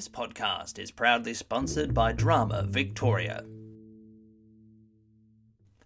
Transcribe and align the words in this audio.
This 0.00 0.08
podcast 0.08 0.78
is 0.78 0.90
proudly 0.90 1.34
sponsored 1.34 1.92
by 1.92 2.12
Drama 2.12 2.64
Victoria. 2.66 3.44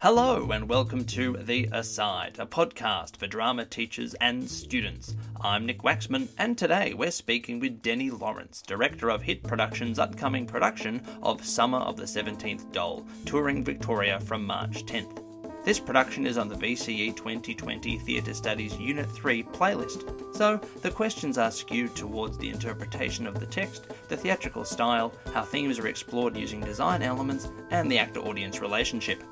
Hello, 0.01 0.53
and 0.53 0.69
welcome 0.69 1.04
to 1.06 1.37
The 1.38 1.69
Aside, 1.72 2.37
a 2.38 2.46
podcast 2.46 3.16
for 3.16 3.27
drama 3.27 3.64
teachers 3.64 4.14
and 4.21 4.48
students. 4.48 5.16
I'm 5.40 5.66
Nick 5.66 5.82
Waxman, 5.82 6.29
and 6.38 6.57
today 6.57 6.95
we're 6.95 7.11
speaking 7.11 7.59
with 7.59 7.82
Denny 7.82 8.12
Lawrence, 8.12 8.62
director 8.62 9.11
of 9.11 9.21
HIT 9.21 9.43
Productions' 9.43 9.98
upcoming 9.98 10.46
production 10.46 11.03
of 11.21 11.45
Summer 11.45 11.79
of 11.79 11.96
the 11.96 12.05
17th 12.05 12.71
Doll, 12.71 13.05
touring 13.25 13.65
Victoria 13.65 14.21
from 14.21 14.46
March 14.46 14.87
10th. 14.87 15.25
This 15.65 15.81
production 15.81 16.25
is 16.25 16.39
on 16.39 16.49
the 16.49 16.55
VCE 16.55 17.17
2020 17.17 17.99
Theatre 17.99 18.35
Studies 18.35 18.79
Unit 18.79 19.11
3 19.11 19.43
playlist, 19.43 20.23
so 20.35 20.61
the 20.82 20.91
questions 20.91 21.39
are 21.39 21.50
skewed 21.50 21.95
towards 21.95 22.37
the 22.37 22.50
interpretation 22.50 23.27
of 23.27 23.39
the 23.39 23.46
text, 23.46 23.86
the 24.08 24.17
theatrical 24.17 24.64
style, 24.64 25.13
how 25.32 25.43
themes 25.43 25.79
are 25.79 25.86
explored 25.86 26.36
using 26.36 26.61
design 26.61 27.03
elements, 27.03 27.49
and 27.71 27.91
the 27.91 27.99
actor 27.99 28.21
audience 28.21 28.61
relationship. 28.61 29.22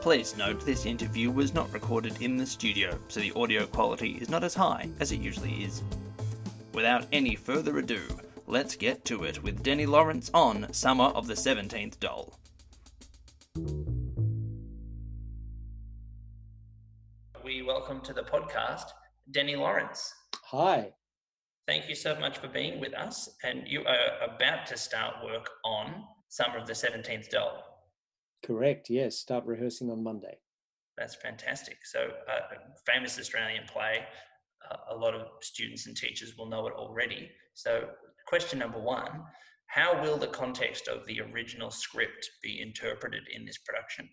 Please 0.00 0.36
note 0.36 0.64
this 0.64 0.86
interview 0.86 1.30
was 1.30 1.52
not 1.52 1.72
recorded 1.72 2.22
in 2.22 2.36
the 2.36 2.46
studio, 2.46 2.98
so 3.08 3.20
the 3.20 3.32
audio 3.36 3.66
quality 3.66 4.12
is 4.20 4.30
not 4.30 4.44
as 4.44 4.54
high 4.54 4.88
as 5.00 5.12
it 5.12 5.20
usually 5.20 5.64
is. 5.64 5.82
Without 6.72 7.06
any 7.12 7.34
further 7.34 7.78
ado, 7.78 8.02
let's 8.46 8.76
get 8.76 9.04
to 9.04 9.24
it 9.24 9.42
with 9.42 9.62
Denny 9.62 9.84
Lawrence 9.84 10.30
on 10.32 10.72
Summer 10.72 11.06
of 11.06 11.26
the 11.26 11.34
17th 11.34 12.00
Doll. 12.00 12.38
We 17.44 17.62
welcome 17.62 18.00
to 18.02 18.12
the 18.12 18.22
podcast 18.22 18.92
Denny 19.30 19.56
Lawrence. 19.56 20.14
Hi. 20.44 20.92
Thank 21.66 21.88
you 21.88 21.94
so 21.94 22.18
much 22.18 22.38
for 22.38 22.48
being 22.48 22.80
with 22.80 22.94
us. 22.94 23.28
And 23.44 23.66
you 23.66 23.84
are 23.84 24.34
about 24.34 24.66
to 24.68 24.76
start 24.76 25.16
work 25.24 25.50
on 25.64 26.04
Summer 26.28 26.58
of 26.58 26.66
the 26.66 26.72
17th 26.72 27.28
Doll. 27.28 27.62
Correct. 28.44 28.88
Yes. 28.88 29.18
Start 29.18 29.44
rehearsing 29.44 29.90
on 29.90 30.02
Monday. 30.02 30.38
That's 30.96 31.14
fantastic. 31.14 31.78
So, 31.84 32.08
uh, 32.30 32.56
famous 32.86 33.18
Australian 33.18 33.64
play. 33.66 34.04
Uh, 34.70 34.94
a 34.94 34.96
lot 34.96 35.14
of 35.14 35.28
students 35.40 35.86
and 35.86 35.96
teachers 35.96 36.36
will 36.36 36.48
know 36.48 36.66
it 36.66 36.72
already. 36.74 37.30
So, 37.54 37.88
question 38.26 38.58
number 38.58 38.80
one 38.80 39.22
How 39.66 40.02
will 40.02 40.16
the 40.16 40.26
context 40.28 40.88
of 40.88 41.06
the 41.06 41.20
original 41.20 41.70
script 41.70 42.30
be 42.42 42.60
interpreted 42.60 43.22
in 43.34 43.44
this 43.44 43.58
production? 43.58 44.08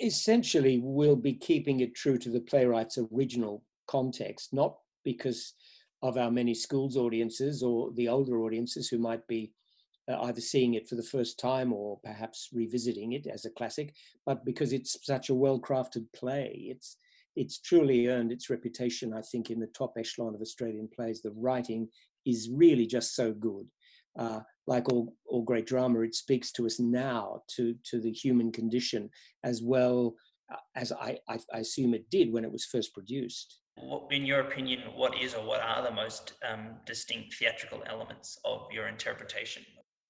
Essentially, 0.00 0.80
we'll 0.82 1.16
be 1.16 1.34
keeping 1.34 1.80
it 1.80 1.94
true 1.94 2.18
to 2.18 2.30
the 2.30 2.40
playwright's 2.40 2.98
original 3.12 3.64
context, 3.88 4.52
not 4.52 4.76
because 5.04 5.54
of 6.02 6.16
our 6.16 6.30
many 6.30 6.54
schools 6.54 6.96
audiences 6.96 7.62
or 7.62 7.90
the 7.94 8.08
older 8.08 8.38
audiences 8.42 8.88
who 8.88 8.98
might 8.98 9.26
be 9.26 9.52
uh, 10.08 10.20
either 10.22 10.40
seeing 10.40 10.74
it 10.74 10.88
for 10.88 10.94
the 10.94 11.02
first 11.02 11.38
time 11.38 11.72
or 11.72 11.98
perhaps 12.04 12.48
revisiting 12.52 13.12
it 13.12 13.26
as 13.26 13.44
a 13.44 13.50
classic, 13.50 13.94
but 14.24 14.44
because 14.44 14.72
it's 14.72 14.96
such 15.04 15.30
a 15.30 15.34
well-crafted 15.34 16.06
play. 16.14 16.66
It's 16.70 16.96
it's 17.36 17.60
truly 17.60 18.08
earned 18.08 18.32
its 18.32 18.50
reputation, 18.50 19.14
I 19.14 19.22
think, 19.22 19.50
in 19.50 19.60
the 19.60 19.68
top 19.68 19.92
echelon 19.96 20.34
of 20.34 20.40
Australian 20.40 20.88
plays. 20.88 21.22
The 21.22 21.30
writing 21.36 21.88
is 22.26 22.50
really 22.52 22.84
just 22.84 23.14
so 23.14 23.32
good. 23.32 23.66
Uh, 24.18 24.40
like 24.68 24.88
all, 24.88 25.14
all 25.26 25.42
great 25.42 25.66
drama, 25.66 26.00
it 26.00 26.14
speaks 26.14 26.52
to 26.52 26.66
us 26.66 26.78
now, 26.78 27.42
to, 27.56 27.74
to 27.90 28.00
the 28.00 28.12
human 28.12 28.52
condition, 28.52 29.10
as 29.42 29.62
well 29.62 30.14
uh, 30.52 30.56
as 30.76 30.92
I, 30.92 31.18
I, 31.28 31.38
I 31.52 31.58
assume 31.58 31.94
it 31.94 32.08
did 32.10 32.32
when 32.32 32.44
it 32.44 32.52
was 32.52 32.64
first 32.64 32.94
produced. 32.94 33.60
In 34.10 34.24
your 34.24 34.40
opinion, 34.40 34.80
what 34.94 35.12
is 35.20 35.34
or 35.34 35.44
what 35.44 35.60
are 35.60 35.82
the 35.82 35.90
most 35.90 36.34
um, 36.48 36.70
distinct 36.84 37.34
theatrical 37.34 37.82
elements 37.86 38.38
of 38.44 38.66
your 38.72 38.88
interpretation 38.88 39.62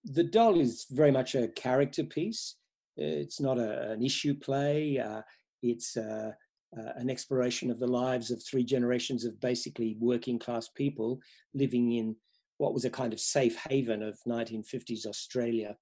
the 0.05 0.25
doll 0.25 0.61
is 0.61 0.87
very 0.91 1.11
much 1.11 1.35
a 1.35 1.49
character 1.49 2.05
piece. 2.05 2.57
It's 2.97 3.41
not 3.41 3.59
a, 3.59 3.93
an 3.93 4.03
issue 4.03 4.35
play. 4.35 4.99
Uh, 4.99 5.23
it's 5.63 5.97
uh, 5.97 6.33
uh, 6.77 6.93
an 6.97 7.11
exploration 7.11 7.71
of 7.71 7.79
the 7.79 7.87
lives 7.87 8.31
of 8.31 8.43
three 8.43 8.65
generations 8.65 9.25
of 9.25 9.41
basically 9.41 9.97
working 9.99 10.39
class 10.39 10.69
people 10.69 11.21
living 11.55 11.93
in 11.93 12.17
what 12.59 12.75
was 12.75 12.85
a 12.85 12.91
kind 12.91 13.13
of 13.13 13.21
safe 13.21 13.57
haven 13.69 14.03
of 14.03 14.19
1950s 14.27 15.07
Australia. 15.07 15.77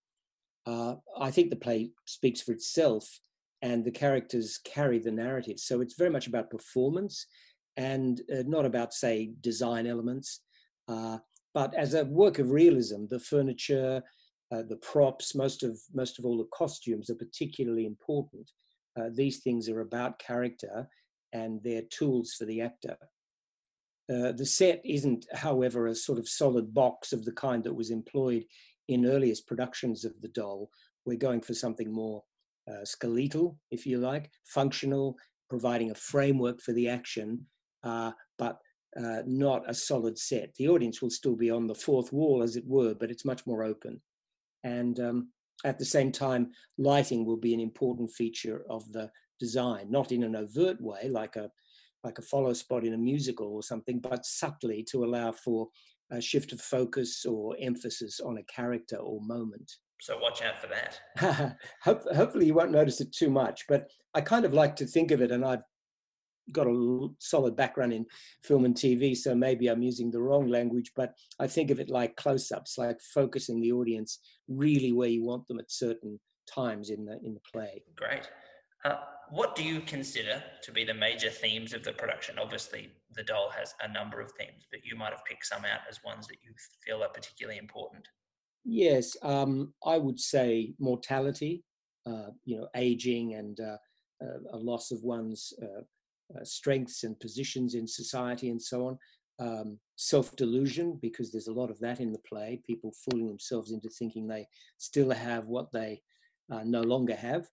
Uh, 0.67 0.97
I 1.19 1.31
think 1.31 1.51
the 1.51 1.57
play 1.57 1.91
speaks 2.05 2.41
for 2.41 2.53
itself 2.53 3.19
and 3.63 3.85
the 3.85 3.91
characters 3.91 4.59
carry 4.65 4.99
the 4.99 5.11
narrative. 5.11 5.59
So 5.59 5.81
it's 5.81 5.97
very 5.97 6.11
much 6.11 6.27
about 6.27 6.51
performance 6.51 7.27
and 7.77 8.21
uh, 8.33 8.43
not 8.47 8.65
about, 8.65 8.93
say, 8.95 9.33
design 9.41 9.87
elements. 9.87 10.41
Uh, 10.89 11.19
but 11.55 11.75
as 11.75 11.95
a 11.95 12.05
work 12.05 12.39
of 12.39 12.51
realism, 12.51 13.07
the 13.09 13.19
furniture, 13.19 14.03
uh, 14.53 14.63
the 14.69 14.77
props, 14.77 15.35
most 15.35 15.63
of 15.63 15.79
most 15.95 16.19
of 16.19 16.25
all 16.25 16.39
the 16.39 16.49
costumes 16.53 17.11
are 17.11 17.17
particularly 17.17 17.87
important. 17.87 18.51
Uh, 18.99 19.09
these 19.13 19.39
things 19.39 19.69
are 19.69 19.81
about 19.81 20.19
character 20.19 20.89
and 21.33 21.61
they're 21.63 21.83
tools 21.91 22.35
for 22.35 22.45
the 22.45 22.61
actor. 22.61 22.97
Uh, 24.13 24.33
the 24.33 24.47
set 24.47 24.81
isn't, 24.85 25.27
however, 25.33 25.87
a 25.87 25.95
sort 25.95 26.19
of 26.19 26.29
solid 26.29 26.73
box 26.73 27.13
of 27.13 27.25
the 27.25 27.33
kind 27.33 27.65
that 27.65 27.75
was 27.75 27.91
employed 27.91 28.45
in 28.89 29.07
earliest 29.07 29.47
productions 29.47 30.05
of 30.05 30.13
the 30.21 30.29
doll. 30.29 30.71
We're 31.05 31.17
going 31.17 31.41
for 31.41 31.55
something 31.55 31.93
more 31.93 32.23
uh, 32.71 32.85
skeletal, 32.85 33.59
if 33.71 33.87
you 33.87 33.99
like, 33.99 34.31
functional, 34.45 35.17
providing 35.49 35.91
a 35.91 35.95
framework 35.95 36.61
for 36.61 36.73
the 36.73 36.89
action, 36.89 37.47
uh, 37.83 38.13
but 38.39 38.59
uh, 38.97 39.23
not 39.27 39.69
a 39.69 39.75
solid 39.75 40.19
set. 40.19 40.55
The 40.55 40.69
audience 40.69 41.03
will 41.03 41.11
still 41.11 41.37
be 41.37 41.51
on 41.51 41.67
the 41.67 41.75
fourth 41.75 42.13
wall, 42.13 42.43
as 42.43 42.57
it 42.57 42.67
were, 42.67 42.95
but 42.95 43.11
it's 43.11 43.25
much 43.25 43.47
more 43.47 43.63
open. 43.65 44.01
And 44.65 44.99
um, 45.01 45.29
at 45.65 45.79
the 45.79 45.85
same 45.85 46.13
time, 46.13 46.51
lighting 46.79 47.25
will 47.25 47.37
be 47.37 47.55
an 47.55 47.61
important 47.61 48.11
feature 48.11 48.65
of 48.71 48.91
the 48.93 49.11
design, 49.39 49.91
not 49.91 50.13
in 50.13 50.23
an 50.23 50.35
overt 50.35 50.81
way, 50.81 51.09
like 51.09 51.37
a 51.37 51.51
like 52.05 52.19
a 52.19 52.23
follow 52.23 52.53
spot 52.53 52.85
in 52.85 52.95
a 52.95 52.99
musical 52.99 53.49
or 53.49 53.63
something, 53.63 53.99
but 53.99 54.25
subtly 54.25 54.87
to 54.91 55.05
allow 55.05 55.33
for 55.33 55.69
a 56.11 56.21
shift 56.21 56.53
of 56.53 56.61
focus 56.61 57.25
or 57.25 57.57
emphasis 57.61 58.21
on 58.21 58.39
a 58.39 58.43
character 58.45 58.97
or 58.97 59.21
moment. 59.23 59.71
So 60.01 60.19
watch 60.19 60.43
out 60.43 60.61
for 60.61 60.69
that. 60.69 61.57
Hopefully, 61.83 62.47
you 62.47 62.55
won't 62.55 62.71
notice 62.71 63.01
it 63.01 63.13
too 63.13 63.31
much, 63.31 63.65
but 63.69 63.91
I 64.15 64.21
kind 64.21 64.45
of 64.45 64.53
like 64.53 64.77
to 64.77 64.87
think 64.87 65.11
of 65.11 65.23
it, 65.23 65.31
and 65.31 65.45
I've 65.45 65.63
got 66.53 66.67
a 66.67 67.09
solid 67.19 67.57
background 67.57 67.93
in 67.93 68.07
film 68.45 68.65
and 68.65 68.75
TV, 68.75 69.17
so 69.17 69.35
maybe 69.35 69.69
I'm 69.69 69.83
using 69.83 70.11
the 70.11 70.21
wrong 70.21 70.49
language, 70.49 70.93
but 70.95 71.15
I 71.41 71.47
think 71.47 71.71
of 71.71 71.81
it 71.81 71.91
like 71.91 72.17
close 72.17 72.53
ups, 72.53 72.79
like 72.79 73.01
focusing 73.01 73.61
the 73.61 73.73
audience 73.73 74.21
really 74.49 74.93
where 74.93 75.09
you 75.09 75.25
want 75.25 75.49
them 75.49 75.59
at 75.59 75.71
certain 75.71 76.21
times 76.49 76.91
in 76.91 77.05
the, 77.05 77.19
in 77.25 77.35
the 77.35 77.41
play. 77.53 77.83
Great. 77.97 78.31
Uh, 78.87 78.99
what 79.31 79.57
do 79.57 79.65
you 79.65 79.81
consider 79.81 80.41
to 80.63 80.71
be 80.71 80.85
the 80.85 80.95
major 80.95 81.29
themes 81.29 81.73
of 81.73 81.83
the 81.83 81.93
production? 81.93 82.39
Obviously, 82.39 82.93
the 83.17 83.25
doll 83.25 83.51
has 83.51 83.75
a 83.83 83.93
number 83.93 84.21
of 84.21 84.31
themes, 84.39 84.67
but 84.71 84.85
you 84.85 84.95
might 84.95 85.11
have 85.11 85.25
picked 85.25 85.47
some 85.47 85.65
out 85.65 85.81
as 85.91 86.05
ones 86.05 86.29
that 86.29 86.37
you 86.45 86.53
feel 86.85 87.03
are 87.03 87.09
particularly 87.09 87.59
important. 87.59 88.07
Yes, 88.65 89.17
um, 89.23 89.75
I 89.85 89.99
would 89.99 90.21
say 90.21 90.75
mortality, 90.79 91.65
uh, 92.07 92.31
you 92.45 92.59
know, 92.59 92.69
aging 92.77 93.35
and 93.35 93.59
uh, 93.59 93.77
uh 94.23 94.39
a 94.53 94.57
loss 94.57 94.93
of 94.93 95.03
one's 95.03 95.53
uh, 95.61 95.83
strengths 96.45 97.03
and 97.03 97.19
positions 97.19 97.75
in 97.75 97.89
society 97.89 98.51
and 98.51 98.63
so 98.63 98.87
on. 98.87 98.99
Um, 99.39 99.79
Self 99.97 100.37
delusion, 100.37 100.99
because 101.03 101.33
there's 101.33 101.49
a 101.49 101.59
lot 101.61 101.71
of 101.71 101.81
that 101.81 102.01
in 102.01 102.13
the 102.13 102.21
play, 102.29 102.61
people 102.65 102.93
fooling 103.05 103.27
themselves 103.27 103.73
into 103.73 103.89
thinking 103.89 104.29
they 104.29 104.47
still 104.79 105.11
have 105.11 105.47
what 105.47 105.73
they 105.73 106.03
no 106.65 106.83
longer 106.83 107.17
have. 107.17 107.49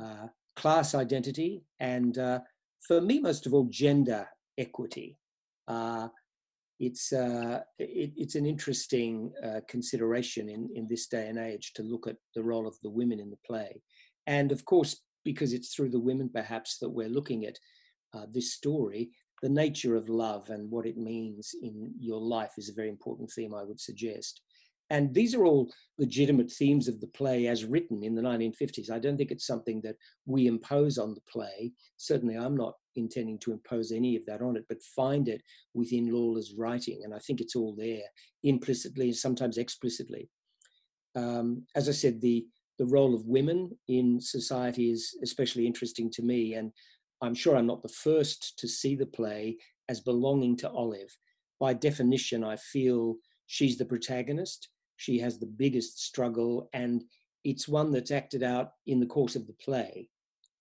Uh, 0.00 0.28
class 0.56 0.94
identity, 0.94 1.62
and 1.80 2.18
uh, 2.18 2.40
for 2.86 3.00
me, 3.00 3.20
most 3.20 3.46
of 3.46 3.54
all, 3.54 3.68
gender 3.70 4.26
equity. 4.58 5.18
Uh, 5.68 6.08
it's 6.78 7.12
uh, 7.12 7.60
it, 7.78 8.12
it's 8.16 8.34
an 8.34 8.44
interesting 8.44 9.32
consideration 9.68 10.48
in, 10.48 10.68
in 10.74 10.86
this 10.88 11.06
day 11.06 11.28
and 11.28 11.38
age 11.38 11.72
to 11.74 11.82
look 11.82 12.06
at 12.06 12.16
the 12.34 12.42
role 12.42 12.66
of 12.66 12.76
the 12.82 12.90
women 12.90 13.18
in 13.18 13.30
the 13.30 13.38
play, 13.46 13.80
and 14.26 14.52
of 14.52 14.64
course, 14.64 15.02
because 15.24 15.52
it's 15.52 15.74
through 15.74 15.90
the 15.90 15.98
women 15.98 16.28
perhaps 16.28 16.78
that 16.78 16.90
we're 16.90 17.08
looking 17.08 17.46
at 17.46 17.58
uh, 18.14 18.26
this 18.32 18.54
story, 18.54 19.10
the 19.42 19.48
nature 19.48 19.96
of 19.96 20.08
love 20.08 20.50
and 20.50 20.70
what 20.70 20.86
it 20.86 20.96
means 20.96 21.54
in 21.62 21.92
your 21.98 22.20
life 22.20 22.52
is 22.56 22.68
a 22.68 22.74
very 22.74 22.88
important 22.88 23.30
theme, 23.30 23.54
I 23.54 23.64
would 23.64 23.80
suggest. 23.80 24.40
And 24.90 25.12
these 25.12 25.34
are 25.34 25.44
all 25.44 25.72
legitimate 25.98 26.50
themes 26.50 26.86
of 26.86 27.00
the 27.00 27.08
play 27.08 27.48
as 27.48 27.64
written 27.64 28.04
in 28.04 28.14
the 28.14 28.22
1950s. 28.22 28.90
I 28.90 28.98
don't 28.98 29.16
think 29.16 29.30
it's 29.30 29.46
something 29.46 29.80
that 29.82 29.96
we 30.26 30.46
impose 30.46 30.96
on 30.96 31.14
the 31.14 31.20
play. 31.28 31.72
Certainly, 31.96 32.36
I'm 32.36 32.56
not 32.56 32.74
intending 32.94 33.38
to 33.40 33.52
impose 33.52 33.90
any 33.90 34.16
of 34.16 34.24
that 34.26 34.42
on 34.42 34.56
it, 34.56 34.64
but 34.68 34.82
find 34.82 35.28
it 35.28 35.42
within 35.74 36.12
Lawler's 36.12 36.54
writing. 36.56 37.00
And 37.04 37.14
I 37.14 37.18
think 37.18 37.40
it's 37.40 37.56
all 37.56 37.74
there, 37.76 38.04
implicitly, 38.44 39.06
and 39.06 39.16
sometimes 39.16 39.58
explicitly. 39.58 40.28
Um, 41.16 41.64
as 41.74 41.88
I 41.88 41.92
said, 41.92 42.20
the, 42.20 42.46
the 42.78 42.86
role 42.86 43.14
of 43.14 43.26
women 43.26 43.76
in 43.88 44.20
society 44.20 44.90
is 44.90 45.16
especially 45.22 45.66
interesting 45.66 46.10
to 46.12 46.22
me. 46.22 46.54
And 46.54 46.70
I'm 47.22 47.34
sure 47.34 47.56
I'm 47.56 47.66
not 47.66 47.82
the 47.82 47.88
first 47.88 48.58
to 48.58 48.68
see 48.68 48.94
the 48.94 49.06
play 49.06 49.56
as 49.88 50.00
belonging 50.00 50.56
to 50.58 50.70
Olive. 50.70 51.16
By 51.58 51.72
definition, 51.72 52.44
I 52.44 52.56
feel 52.56 53.16
she's 53.46 53.78
the 53.78 53.84
protagonist. 53.84 54.68
She 54.96 55.18
has 55.18 55.38
the 55.38 55.46
biggest 55.46 56.02
struggle, 56.02 56.68
and 56.72 57.04
it's 57.44 57.68
one 57.68 57.92
that's 57.92 58.10
acted 58.10 58.42
out 58.42 58.72
in 58.86 59.00
the 59.00 59.06
course 59.06 59.36
of 59.36 59.46
the 59.46 59.54
play. 59.54 60.08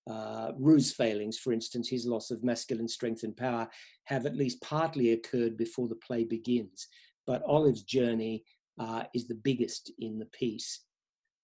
Uh, 0.10 0.52
Roo's 0.60 0.94
failings, 0.94 1.40
for 1.40 1.52
instance, 1.52 1.90
his 1.90 2.06
loss 2.06 2.30
of 2.30 2.44
masculine 2.44 2.88
strength 2.88 3.24
and 3.24 3.36
power, 3.36 3.68
have 4.06 4.26
at 4.26 4.36
least 4.36 4.62
partly 4.62 5.14
occurred 5.14 5.58
before 5.58 5.88
the 5.88 5.96
play 5.96 6.24
begins. 6.24 6.88
But 7.26 7.44
Olive's 7.44 7.84
journey 7.84 8.44
uh, 8.80 9.04
is 9.14 9.28
the 9.28 9.36
biggest 9.36 9.92
in 10.00 10.20
the 10.20 10.28
piece. 10.28 10.81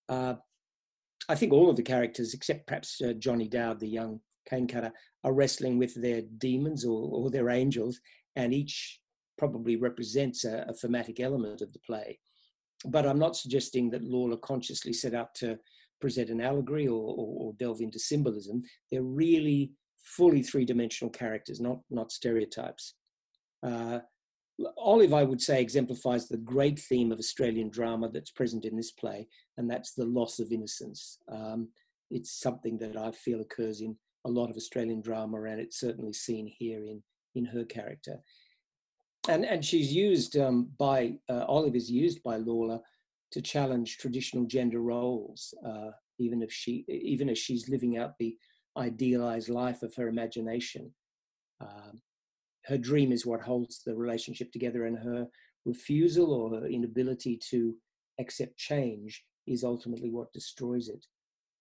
Uh, 0.10 0.36
I 1.30 1.36
think 1.36 1.54
all 1.54 1.70
of 1.70 1.76
the 1.76 1.84
characters, 1.84 2.34
except 2.34 2.68
perhaps 2.68 3.02
uh, 3.02 3.14
Johnny 3.14 3.48
Dowd, 3.48 3.80
the 3.80 3.88
young 3.88 4.20
cane 4.50 4.68
cutter, 4.68 4.92
are 5.24 5.34
wrestling 5.34 5.78
with 5.78 5.94
their 5.96 6.22
demons 6.38 6.86
or, 6.86 7.10
or 7.12 7.32
their 7.32 7.50
angels, 7.50 8.00
and 8.36 8.54
each 8.54 9.00
probably 9.38 9.76
represents 9.76 10.44
a, 10.46 10.66
a, 10.68 10.74
thematic 10.74 11.20
element 11.20 11.62
of 11.62 11.74
the 11.74 11.80
play. 11.80 12.20
But 12.86 13.06
I'm 13.06 13.20
not 13.20 13.36
suggesting 13.36 13.90
that 13.92 14.04
Lawler 14.04 14.38
consciously 14.38 14.94
set 14.94 15.14
out 15.14 15.36
to 15.36 15.60
present 16.00 16.30
an 16.30 16.42
allegory 16.42 16.88
or, 16.88 17.00
or, 17.00 17.38
or 17.40 17.54
delve 17.60 17.82
into 17.82 18.00
symbolism. 18.00 18.64
They're 18.92 19.04
really 19.04 19.72
fully 20.04 20.42
three-dimensional 20.42 21.12
characters, 21.12 21.60
not 21.60 21.80
not 21.90 22.12
stereotypes. 22.12 22.96
Uh, 23.64 24.00
Olive, 24.78 25.14
I 25.14 25.24
would 25.24 25.42
say, 25.42 25.62
exemplifies 25.62 26.28
the 26.28 26.38
great 26.38 26.80
theme 26.80 27.12
of 27.12 27.20
Australian 27.20 27.70
drama 27.70 28.10
that's 28.10 28.32
present 28.32 28.66
in 28.66 28.76
this 28.76 28.92
play, 28.92 29.28
and 29.58 29.70
that's 29.70 29.94
the 29.94 30.06
loss 30.06 30.40
of 30.40 30.52
innocence. 30.52 31.20
Um, 31.32 31.70
it's 32.10 32.40
something 32.40 32.78
that 32.80 32.98
I 32.98 33.12
feel 33.12 33.42
occurs 33.42 33.82
in 33.82 33.96
a 34.26 34.30
lot 34.30 34.50
of 34.50 34.58
Australian 34.58 35.02
drama, 35.02 35.42
and 35.44 35.60
it's 35.60 35.80
certainly 35.80 36.14
seen 36.14 36.48
here 36.48 36.84
in 36.84 37.02
in 37.36 37.46
her 37.46 37.64
character. 37.64 38.20
And 39.30 39.46
and 39.46 39.64
she's 39.64 39.94
used 39.94 40.38
um, 40.38 40.72
by 40.80 41.14
uh, 41.30 41.46
Olive 41.48 41.76
is 41.76 41.90
used 41.90 42.24
by 42.24 42.38
Lawler 42.38 42.80
to 43.32 43.42
challenge 43.42 43.98
traditional 43.98 44.46
gender 44.46 44.82
roles, 44.82 45.54
uh, 45.66 45.92
even 46.20 46.42
if 46.42 46.52
she 46.52 46.86
even 46.88 47.30
as 47.30 47.38
she's 47.38 47.70
living 47.70 47.98
out 47.98 48.18
the 48.18 48.36
idealized 48.78 49.50
life 49.50 49.84
of 49.84 49.94
her 49.96 50.08
imagination. 50.08 50.92
Um, 51.60 52.02
her 52.66 52.78
dream 52.78 53.12
is 53.12 53.26
what 53.26 53.42
holds 53.42 53.82
the 53.84 53.96
relationship 53.96 54.52
together, 54.52 54.86
and 54.86 54.98
her 54.98 55.28
refusal 55.66 56.34
or 56.34 56.60
her 56.60 56.68
inability 56.68 57.40
to 57.50 57.76
accept 58.20 58.58
change 58.58 59.24
is 59.48 59.64
ultimately 59.64 60.10
what 60.10 60.34
destroys 60.34 60.90
it. 60.90 61.06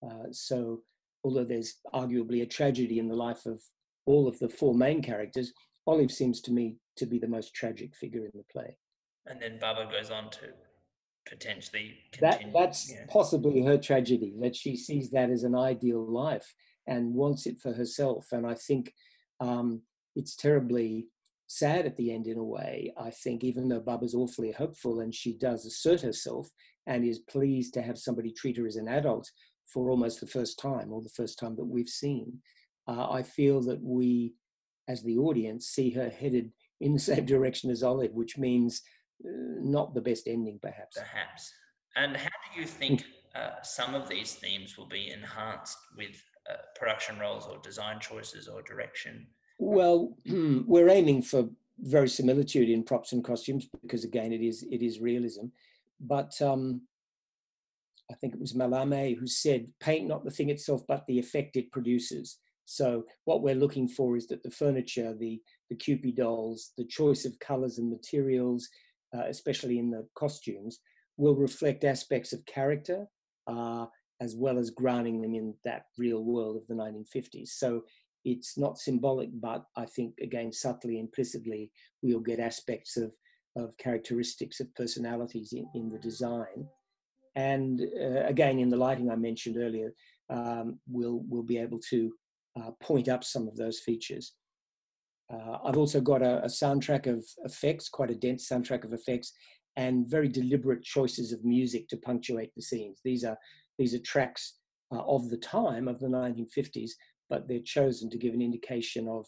Uh, 0.07 0.29
so, 0.31 0.83
although 1.25 1.45
there's 1.45 1.77
arguably 1.95 2.43
a 2.43 2.47
tragedy 2.47 2.99
in 2.99 3.09
the 3.09 3.15
life 3.15 3.45
of 3.47 3.61
all 4.07 4.27
of 4.27 4.39
the 4.39 4.49
four 4.49 4.75
main 4.75 5.03
characters, 5.03 5.53
Olive 5.87 6.11
seems 6.11 6.41
to 6.43 6.53
me 6.53 6.77
to 7.01 7.07
be 7.07 7.19
the 7.19 7.29
most 7.29 7.55
tragic 7.55 7.95
figure 7.95 8.25
in 8.25 8.33
the 8.35 8.45
play. 8.51 8.79
And 9.27 9.41
then 9.43 9.59
Bubba 9.59 9.91
goes 9.91 10.11
on 10.11 10.31
to 10.31 10.49
potentially 11.29 11.99
continue. 12.13 12.53
That, 12.53 12.59
that's 12.59 12.91
yeah. 12.91 13.05
possibly 13.09 13.63
her 13.65 13.77
tragedy, 13.77 14.35
that 14.41 14.57
she 14.57 14.77
sees 14.77 15.11
that 15.11 15.31
as 15.31 15.43
an 15.43 15.55
ideal 15.55 16.05
life 16.05 16.55
and 16.87 17.15
wants 17.15 17.47
it 17.47 17.59
for 17.59 17.73
herself. 17.73 18.29
And 18.33 18.47
I 18.47 18.55
think 18.55 18.95
um, 19.41 19.83
it's 20.17 20.37
terribly 20.37 21.09
sad 21.47 21.85
at 21.85 21.97
the 21.97 22.13
end 22.13 22.27
in 22.27 22.39
a 22.39 22.45
way. 22.45 22.93
I 22.97 23.11
think 23.11 23.45
even 23.45 23.69
though 23.69 23.81
Bubba's 23.81 24.15
awfully 24.15 24.53
hopeful 24.53 25.01
and 25.01 25.15
she 25.15 25.37
does 25.37 25.67
assert 25.67 26.01
herself 26.01 26.49
and 26.87 27.05
is 27.05 27.19
pleased 27.19 27.75
to 27.75 27.83
have 27.83 27.99
somebody 27.99 28.33
treat 28.33 28.57
her 28.57 28.67
as 28.67 28.77
an 28.77 28.89
adult 28.89 29.31
for 29.67 29.91
almost 29.91 30.21
the 30.21 30.27
first 30.27 30.59
time 30.59 30.93
or 30.93 31.03
the 31.03 31.09
first 31.09 31.39
time 31.39 31.57
that 31.57 31.65
we've 31.65 31.89
seen, 31.89 32.39
uh, 32.89 33.11
I 33.11 33.23
feel 33.23 33.61
that 33.63 33.83
we, 33.83 34.35
as 34.89 35.03
the 35.03 35.19
audience, 35.19 35.67
see 35.67 35.91
her 35.91 36.09
headed 36.09 36.53
in 36.81 36.93
the 36.93 36.99
same 36.99 37.25
direction 37.35 37.71
as 37.71 37.83
Olive, 37.83 38.13
which 38.13 38.39
means 38.39 38.83
uh, 39.25 39.31
not 39.61 39.95
the 39.95 40.01
best 40.01 40.27
ending, 40.27 40.59
perhaps. 40.61 40.97
Perhaps. 40.99 41.53
And 41.97 42.17
how 42.17 42.31
do 42.53 42.61
you 42.61 42.67
think 42.67 43.05
uh, 43.35 43.63
some 43.63 43.95
of 43.95 44.09
these 44.09 44.35
themes 44.35 44.77
will 44.77 44.87
be 44.87 45.11
enhanced 45.11 45.79
with 45.97 46.23
uh, 46.49 46.55
production 46.75 47.19
roles 47.19 47.47
or 47.47 47.59
design 47.59 48.01
choices 48.01 48.49
or 48.49 48.63
direction? 48.63 49.27
Well, 49.59 50.17
we're 50.27 50.89
aiming 50.89 51.23
for 51.23 51.49
verisimilitude 51.79 52.69
in 52.69 52.83
props 52.83 53.13
and 53.13 53.25
costumes 53.25 53.69
because, 53.83 54.05
again, 54.05 54.33
it 54.33 54.41
is 54.41 54.63
it 54.71 54.83
is 54.83 55.01
realism. 55.01 55.47
But 56.01 56.41
um, 56.41 56.83
I 58.11 58.15
think 58.15 58.35
it 58.35 58.41
was 58.41 58.55
Mallarmé 58.55 59.19
who 59.19 59.27
said, 59.27 59.69
"Paint 59.81 60.09
not 60.09 60.25
the 60.25 60.31
thing 60.31 60.51
itself, 60.51 60.83
but 60.87 61.07
the 61.07 61.19
effect 61.19 61.57
it 61.57 61.73
produces." 61.73 62.39
So 62.71 63.05
what 63.25 63.43
we're 63.43 63.57
looking 63.57 63.89
for 63.89 64.17
is 64.17 64.29
that 64.29 64.45
the 64.45 64.51
furniture, 64.51 65.13
the 65.13 65.43
the 65.71 65.77
Kewpie 65.77 66.15
dolls, 66.15 66.71
the 66.79 66.85
choice 66.85 67.25
of 67.25 67.37
colours 67.41 67.79
and 67.79 67.91
materials, 67.91 68.69
uh, 69.13 69.25
especially 69.27 69.81
in 69.81 69.91
the 69.91 70.07
costumes, 70.15 70.79
will 71.17 71.35
reflect 71.35 71.83
aspects 71.83 72.33
of 72.33 72.47
character 72.47 73.07
uh, 73.49 73.87
as 74.21 74.37
well 74.37 74.57
as 74.57 74.71
grounding 74.71 75.21
them 75.21 75.35
in 75.35 75.53
that 75.65 75.87
real 75.99 76.23
world 76.23 76.57
of 76.57 76.67
the 76.69 76.75
1950s. 76.75 77.49
So 77.49 77.83
it's 78.25 78.57
not 78.57 78.79
symbolic, 78.79 79.31
but 79.41 79.65
I 79.77 79.87
think 79.87 80.15
again 80.23 80.53
subtly, 80.53 81.01
implicitly, 81.01 81.73
we'll 82.03 82.21
get 82.21 82.39
aspects 82.39 82.97
of 82.97 83.11
of 83.57 83.77
characteristics 83.79 84.61
of 84.61 84.73
personalities 84.77 85.55
in, 85.55 85.67
in 85.75 85.89
the 85.89 85.99
design. 85.99 86.69
And 87.35 87.81
uh, 88.01 88.27
again, 88.27 88.61
in 88.61 88.69
the 88.69 88.77
lighting 88.77 89.11
I 89.11 89.17
mentioned 89.17 89.57
earlier, 89.57 89.93
um, 90.29 90.79
we'll 90.89 91.25
we'll 91.29 91.43
be 91.55 91.59
able 91.59 91.81
to 91.91 92.13
uh, 92.61 92.71
point 92.81 93.09
up 93.09 93.25
some 93.25 93.49
of 93.49 93.57
those 93.57 93.81
features. 93.81 94.35
Uh, 95.33 95.59
I've 95.65 95.77
also 95.77 96.01
got 96.01 96.23
a, 96.23 96.43
a, 96.43 96.49
soundtrack 96.49 97.07
of 97.07 97.25
effects, 97.45 97.89
quite 97.89 98.11
a 98.11 98.17
dense 98.17 98.49
soundtrack 98.49 98.85
of 98.85 98.93
effects, 98.93 99.33
and 99.77 100.11
very 100.11 100.29
deliberate 100.29 100.83
choices 100.83 101.33
of 101.33 101.45
music 101.45 101.89
to 101.89 101.97
punctuate 101.97 102.51
the 102.57 102.63
scenes. 102.63 103.01
These 103.05 103.25
are 103.25 103.39
these 103.79 103.95
are 103.95 104.01
tracks 104.01 104.57
uh, 104.93 105.03
of 105.07 105.31
the 105.31 105.39
time 105.39 105.87
of 105.87 106.01
the 106.01 106.09
1950s 106.09 106.91
but 107.31 107.47
they're 107.49 107.61
chosen 107.61 108.11
to 108.11 108.19
give 108.19 108.35
an 108.35 108.43
indication 108.43 109.09
of 109.09 109.25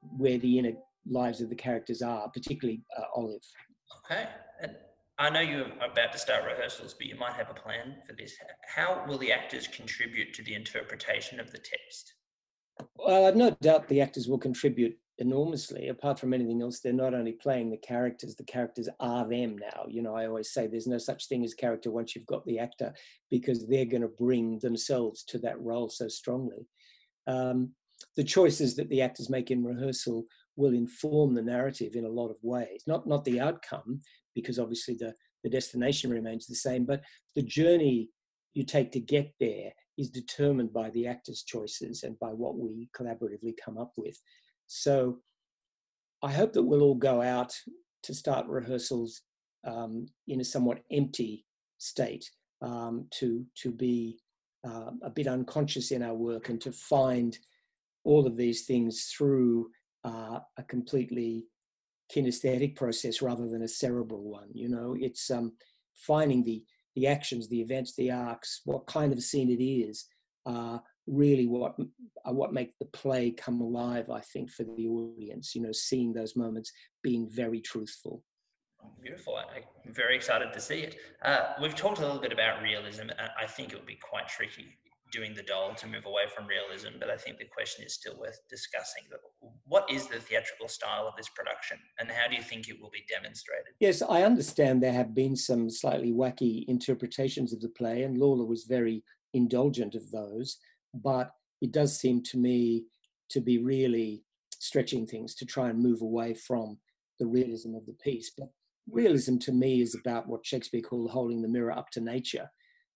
where 0.00 0.38
the 0.38 0.58
inner 0.58 0.72
lives 1.06 1.42
of 1.42 1.50
the 1.50 1.54
characters 1.54 2.02
are, 2.02 2.28
particularly 2.30 2.82
uh, 2.98 3.02
Olive. 3.14 3.42
Okay. 4.04 4.26
And 4.62 4.72
I 5.18 5.30
know 5.30 5.40
you're 5.40 5.70
about 5.78 6.10
to 6.12 6.18
start 6.18 6.44
rehearsals, 6.44 6.94
but 6.94 7.06
you 7.06 7.16
might 7.16 7.34
have 7.34 7.50
a 7.50 7.54
plan 7.54 7.96
for 8.06 8.14
this. 8.14 8.34
How 8.74 9.04
will 9.06 9.18
the 9.18 9.30
actors 9.30 9.68
contribute 9.68 10.32
to 10.34 10.42
the 10.42 10.54
interpretation 10.54 11.38
of 11.38 11.52
the 11.52 11.58
text? 11.58 12.14
Well, 12.96 13.26
I've 13.26 13.36
no 13.36 13.50
doubt 13.60 13.88
the 13.88 14.00
actors 14.00 14.28
will 14.28 14.38
contribute 14.38 14.96
enormously. 15.18 15.88
Apart 15.88 16.18
from 16.18 16.34
anything 16.34 16.60
else, 16.60 16.80
they're 16.80 16.92
not 16.92 17.14
only 17.14 17.32
playing 17.32 17.70
the 17.70 17.76
characters, 17.76 18.34
the 18.34 18.44
characters 18.44 18.88
are 18.98 19.28
them 19.28 19.56
now. 19.56 19.84
You 19.88 20.02
know, 20.02 20.16
I 20.16 20.26
always 20.26 20.52
say 20.52 20.66
there's 20.66 20.88
no 20.88 20.98
such 20.98 21.28
thing 21.28 21.44
as 21.44 21.54
character 21.54 21.90
once 21.90 22.14
you've 22.14 22.26
got 22.26 22.44
the 22.46 22.58
actor 22.58 22.92
because 23.30 23.66
they're 23.66 23.84
going 23.84 24.02
to 24.02 24.08
bring 24.08 24.58
themselves 24.58 25.22
to 25.24 25.38
that 25.38 25.60
role 25.60 25.88
so 25.88 26.08
strongly 26.08 26.66
um, 27.26 27.70
the 28.16 28.24
choices 28.24 28.76
that 28.76 28.88
the 28.88 29.02
actors 29.02 29.30
make 29.30 29.50
in 29.50 29.64
rehearsal 29.64 30.26
will 30.56 30.74
inform 30.74 31.34
the 31.34 31.42
narrative 31.42 31.94
in 31.94 32.04
a 32.04 32.08
lot 32.08 32.30
of 32.30 32.36
ways. 32.42 32.82
Not 32.86 33.06
not 33.06 33.24
the 33.24 33.40
outcome, 33.40 34.00
because 34.34 34.58
obviously 34.58 34.94
the 34.94 35.14
the 35.42 35.50
destination 35.50 36.10
remains 36.10 36.46
the 36.46 36.54
same, 36.54 36.84
but 36.84 37.02
the 37.34 37.42
journey 37.42 38.10
you 38.54 38.64
take 38.64 38.92
to 38.92 39.00
get 39.00 39.32
there 39.40 39.72
is 39.98 40.10
determined 40.10 40.72
by 40.72 40.90
the 40.90 41.06
actors' 41.06 41.44
choices 41.44 42.02
and 42.02 42.18
by 42.18 42.28
what 42.28 42.56
we 42.56 42.88
collaboratively 42.96 43.54
come 43.62 43.78
up 43.78 43.92
with. 43.96 44.20
So 44.66 45.18
I 46.22 46.32
hope 46.32 46.52
that 46.54 46.62
we'll 46.62 46.82
all 46.82 46.94
go 46.94 47.22
out 47.22 47.52
to 48.04 48.14
start 48.14 48.46
rehearsals 48.46 49.22
um, 49.66 50.06
in 50.28 50.40
a 50.40 50.44
somewhat 50.44 50.80
empty 50.90 51.44
state 51.78 52.28
um, 52.62 53.06
to 53.12 53.44
to 53.62 53.70
be 53.70 54.18
uh, 54.66 54.90
a 55.02 55.10
bit 55.10 55.26
unconscious 55.26 55.90
in 55.90 56.02
our 56.02 56.14
work 56.14 56.48
and 56.48 56.60
to 56.60 56.72
find 56.72 57.38
all 58.04 58.26
of 58.26 58.36
these 58.36 58.64
things 58.64 59.12
through 59.16 59.70
uh, 60.04 60.38
a 60.58 60.62
completely 60.64 61.46
kinesthetic 62.14 62.76
process 62.76 63.22
rather 63.22 63.48
than 63.48 63.62
a 63.62 63.68
cerebral 63.68 64.22
one. 64.22 64.48
You 64.52 64.68
know, 64.68 64.96
it's 64.98 65.30
um, 65.30 65.52
finding 65.94 66.44
the 66.44 66.62
the 66.94 67.06
actions, 67.06 67.48
the 67.48 67.60
events, 67.60 67.94
the 67.96 68.10
arcs, 68.10 68.60
what 68.64 68.86
kind 68.86 69.12
of 69.12 69.22
scene 69.22 69.50
it 69.50 69.62
is, 69.62 70.06
uh, 70.46 70.78
really 71.06 71.46
what 71.46 71.74
uh, 71.78 72.32
what 72.32 72.52
make 72.52 72.72
the 72.78 72.86
play 72.86 73.30
come 73.30 73.60
alive. 73.60 74.10
I 74.10 74.20
think 74.20 74.50
for 74.50 74.64
the 74.64 74.86
audience, 74.86 75.54
you 75.54 75.62
know, 75.62 75.72
seeing 75.72 76.12
those 76.12 76.36
moments, 76.36 76.72
being 77.02 77.28
very 77.28 77.60
truthful. 77.60 78.22
Beautiful. 79.02 79.36
I'm 79.36 79.94
very 79.94 80.14
excited 80.14 80.52
to 80.52 80.60
see 80.60 80.80
it. 80.80 80.96
Uh, 81.22 81.52
we've 81.60 81.74
talked 81.74 82.00
a 82.00 82.02
little 82.02 82.20
bit 82.20 82.32
about 82.32 82.62
realism. 82.62 83.08
I 83.40 83.46
think 83.46 83.72
it 83.72 83.76
would 83.76 83.86
be 83.86 83.98
quite 84.02 84.28
tricky 84.28 84.78
doing 85.14 85.32
the 85.34 85.42
doll 85.42 85.74
to 85.76 85.86
move 85.86 86.06
away 86.06 86.24
from 86.34 86.44
realism, 86.46 86.98
but 86.98 87.08
I 87.08 87.16
think 87.16 87.38
the 87.38 87.44
question 87.44 87.84
is 87.84 87.94
still 87.94 88.18
worth 88.18 88.38
discussing. 88.50 89.04
What 89.64 89.88
is 89.88 90.08
the 90.08 90.18
theatrical 90.18 90.68
style 90.68 91.06
of 91.06 91.14
this 91.16 91.28
production, 91.28 91.78
and 92.00 92.10
how 92.10 92.28
do 92.28 92.34
you 92.34 92.42
think 92.42 92.68
it 92.68 92.80
will 92.80 92.90
be 92.90 93.04
demonstrated? 93.08 93.74
Yes, 93.78 94.02
I 94.02 94.22
understand 94.22 94.82
there 94.82 94.92
have 94.92 95.14
been 95.14 95.36
some 95.36 95.70
slightly 95.70 96.12
wacky 96.12 96.64
interpretations 96.66 97.52
of 97.52 97.60
the 97.60 97.68
play, 97.68 98.02
and 98.02 98.18
Lawler 98.18 98.44
was 98.44 98.64
very 98.64 99.04
indulgent 99.34 99.94
of 99.94 100.10
those, 100.10 100.58
but 100.92 101.30
it 101.60 101.70
does 101.70 101.96
seem 101.98 102.22
to 102.24 102.36
me 102.36 102.84
to 103.30 103.40
be 103.40 103.58
really 103.58 104.24
stretching 104.58 105.06
things 105.06 105.34
to 105.36 105.46
try 105.46 105.70
and 105.70 105.78
move 105.78 106.02
away 106.02 106.34
from 106.34 106.78
the 107.20 107.26
realism 107.26 107.74
of 107.74 107.86
the 107.86 107.96
piece. 108.02 108.32
But 108.36 108.48
realism 108.90 109.38
to 109.38 109.52
me 109.52 109.80
is 109.80 109.94
about 109.94 110.28
what 110.28 110.44
Shakespeare 110.44 110.82
called 110.82 111.10
holding 111.10 111.40
the 111.40 111.48
mirror 111.48 111.72
up 111.72 111.90
to 111.90 112.00
nature. 112.00 112.50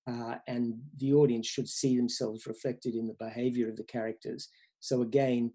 Uh, 0.08 0.36
and 0.46 0.74
the 0.96 1.12
audience 1.12 1.46
should 1.46 1.68
see 1.68 1.96
themselves 1.96 2.46
reflected 2.46 2.94
in 2.94 3.06
the 3.06 3.16
behavior 3.18 3.68
of 3.68 3.76
the 3.76 3.84
characters. 3.84 4.48
So 4.80 5.02
again, 5.02 5.52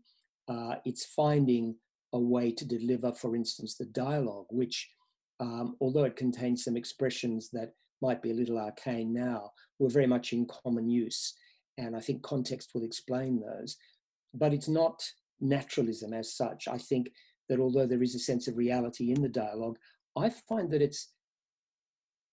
uh, 0.48 0.76
it's 0.86 1.06
finding 1.06 1.76
a 2.14 2.20
way 2.20 2.52
to 2.52 2.66
deliver, 2.66 3.12
for 3.12 3.36
instance, 3.36 3.76
the 3.76 3.86
dialogue, 3.86 4.46
which, 4.50 4.92
um, 5.40 5.76
although 5.82 6.04
it 6.04 6.16
contains 6.16 6.64
some 6.64 6.78
expressions 6.78 7.50
that 7.52 7.72
might 8.02 8.22
be 8.22 8.32
a 8.32 8.36
little 8.36 8.60
arcane 8.60 9.12
now, 9.12 9.52
were 9.80 9.90
very 9.90 10.06
much 10.08 10.34
in 10.34 10.46
common 10.46 10.88
use. 10.88 11.34
And 11.80 11.96
I 11.96 12.00
think 12.00 12.22
context 12.22 12.72
will 12.76 12.84
explain 12.84 13.40
those. 13.40 13.76
But 14.36 14.54
it's 14.54 14.68
not 14.68 15.02
naturalism 15.42 16.14
as 16.14 16.36
such. 16.36 16.68
I 16.68 16.78
think 16.78 17.10
that 17.50 17.60
although 17.60 17.88
there 17.88 18.04
is 18.04 18.14
a 18.14 18.20
sense 18.20 18.48
of 18.48 18.58
reality 18.58 19.12
in 19.12 19.22
the 19.22 19.30
dialogue, 19.30 19.78
I 20.16 20.30
find 20.30 20.70
that 20.72 20.82
it's 20.82 21.13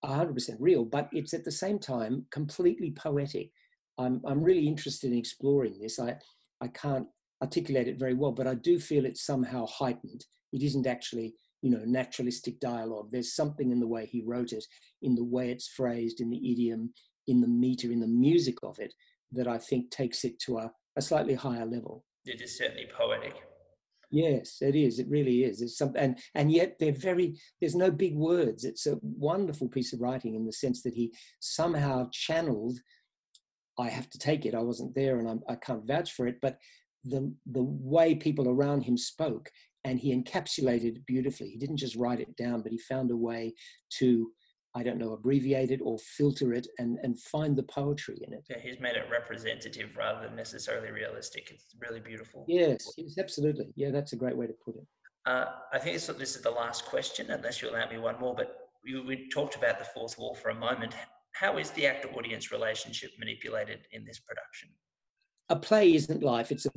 100% 0.05 0.57
real, 0.59 0.85
but 0.85 1.09
it's 1.13 1.35
at 1.35 1.45
the 1.45 1.53
same 1.53 1.79
time 1.79 2.27
completely 2.31 2.93
poetic. 2.93 3.51
I'm, 3.99 4.21
I'm 4.27 4.43
really 4.43 4.67
interested 4.67 5.13
in 5.13 5.19
exploring 5.19 5.79
this. 5.79 5.99
I, 5.99 6.17
I 6.61 6.69
can't 6.69 7.07
articulate 7.43 7.89
it 7.89 7.99
very 7.99 8.15
well, 8.15 8.33
but 8.33 8.47
I 8.47 8.55
do 8.55 8.79
feel 8.79 9.05
it's 9.05 9.25
somehow 9.25 9.67
heightened. 9.67 10.25
It 10.53 10.63
isn't 10.63 10.87
actually, 10.87 11.35
you 11.63 11.71
know, 11.71 11.83
naturalistic 11.85 12.61
dialogue. 12.61 13.09
There's 13.11 13.35
something 13.35 13.71
in 13.71 13.81
the 13.81 13.87
way 13.87 14.07
he 14.07 14.23
wrote 14.25 14.53
it, 14.53 14.65
in 15.03 15.15
the 15.15 15.25
way 15.25 15.51
it's 15.51 15.69
phrased, 15.69 16.21
in 16.21 16.31
the 16.31 16.51
idiom, 16.51 16.93
in 17.27 17.41
the 17.41 17.49
meter, 17.49 17.93
in 17.93 18.01
the 18.01 18.07
music 18.07 18.57
of 18.63 18.79
it, 18.79 18.95
that 19.33 19.49
I 19.49 19.59
think 19.59 19.91
takes 19.91 20.25
it 20.25 20.39
to 20.41 20.59
a, 20.59 20.73
a 20.97 21.03
slightly 21.03 21.35
higher 21.35 21.67
level. 21.67 22.05
It 22.27 22.41
is 22.41 22.57
certainly 22.57 22.89
poetic. 22.97 23.35
Yes, 24.11 24.59
it 24.61 24.75
is. 24.75 24.99
It 24.99 25.09
really 25.09 25.45
is. 25.45 25.63
It's 25.63 25.79
something, 25.79 26.03
and 26.03 26.19
and 26.35 26.51
yet 26.51 26.77
they're 26.79 26.93
very. 26.93 27.39
There's 27.61 27.77
no 27.77 27.91
big 27.91 28.17
words. 28.17 28.65
It's 28.65 28.87
a 28.87 28.99
wonderful 29.03 29.69
piece 29.69 29.93
of 29.93 30.01
writing 30.01 30.35
in 30.35 30.45
the 30.47 30.53
sense 30.53 30.83
that 30.83 30.95
he 30.95 31.15
somehow 31.39 32.09
channeled. 32.13 32.79
I 33.79 33.89
have 33.89 34.11
to 34.11 34.19
take 34.19 34.47
it. 34.47 34.55
I 34.55 34.63
wasn't 34.63 34.95
there, 34.95 35.21
and 35.21 35.29
I'm, 35.29 35.41
I 35.49 35.55
can't 35.55 35.87
vouch 35.87 36.13
for 36.13 36.27
it. 36.27 36.37
But 36.43 36.59
the 37.05 37.33
the 37.47 37.63
way 37.63 38.17
people 38.17 38.49
around 38.49 38.83
him 38.83 38.97
spoke, 38.97 39.49
and 39.85 39.99
he 40.01 40.15
encapsulated 40.15 40.97
it 40.97 41.07
beautifully. 41.07 41.51
He 41.51 41.59
didn't 41.59 41.77
just 41.77 41.97
write 41.97 42.21
it 42.21 42.37
down, 42.37 42.63
but 42.63 42.73
he 42.73 42.79
found 42.79 43.13
a 43.13 43.17
way 43.17 43.55
to 43.99 44.33
I 44.75 44.83
don't 44.85 44.99
know, 44.99 45.13
abbreviate 45.13 45.71
it 45.73 45.81
or 45.83 45.99
filter 45.99 46.53
it 46.53 46.69
and, 46.79 46.99
and 47.03 47.19
find 47.19 47.57
the 47.57 47.65
poetry 47.65 48.19
in 48.27 48.33
it. 48.33 48.45
Yeah, 48.49 48.59
he's 48.63 48.79
made 48.79 48.95
it 48.97 49.07
representative 49.11 49.97
rather 49.97 50.27
than 50.27 50.37
necessarily 50.37 50.93
realistic. 50.93 51.51
It's 51.51 51.75
really 51.81 52.01
beautiful. 52.01 52.45
Yes, 52.47 52.93
yes, 52.97 53.19
absolutely. 53.19 53.73
Yeah, 53.75 53.91
that's 53.91 54.13
a 54.13 54.17
great 54.17 54.37
way 54.37 54.47
to 54.47 54.53
put 54.65 54.77
it. 54.77 54.87
Uh, 55.27 55.47
I 55.73 55.79
think 55.79 55.95
this, 55.95 56.07
this 56.07 56.37
is 56.37 56.43
the 56.43 56.51
last 56.51 56.87
question, 56.87 57.31
unless 57.31 57.61
you 57.61 57.69
allow 57.69 57.89
me 57.91 57.99
one 57.99 58.19
more. 58.21 58.35
But 58.35 58.57
we, 58.85 59.01
we 59.01 59.29
talked 59.29 59.57
about 59.57 59.79
the 59.79 59.85
fourth 59.87 60.17
wall 60.19 60.35
for 60.35 60.51
a 60.51 60.55
moment. 60.55 60.95
How 61.33 61.59
is 61.59 61.71
the 61.73 61.87
actor 61.87 62.09
audience 62.17 62.53
relationship 62.53 63.11
manipulated 63.19 63.81
in 63.93 64.05
this 64.05 64.21
production? 64.21 64.69
A 65.51 65.57
play 65.57 65.95
isn't 65.95 66.23
life, 66.23 66.53
it's 66.53 66.67
a 66.67 66.71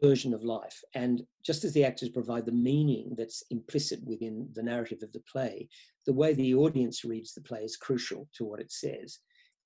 version 0.00 0.32
of 0.32 0.44
life. 0.44 0.80
And 0.94 1.22
just 1.44 1.64
as 1.64 1.72
the 1.72 1.84
actors 1.84 2.08
provide 2.08 2.46
the 2.46 2.52
meaning 2.52 3.14
that's 3.18 3.42
implicit 3.50 3.98
within 4.04 4.48
the 4.54 4.62
narrative 4.62 5.00
of 5.02 5.12
the 5.12 5.22
play, 5.30 5.68
the 6.06 6.12
way 6.12 6.32
the 6.32 6.54
audience 6.54 7.04
reads 7.04 7.34
the 7.34 7.40
play 7.40 7.60
is 7.60 7.76
crucial 7.76 8.28
to 8.34 8.44
what 8.44 8.60
it 8.60 8.70
says. 8.70 9.18